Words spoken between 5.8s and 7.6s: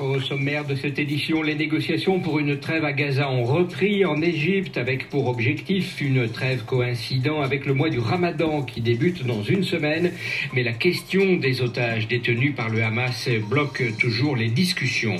une trêve coïncidant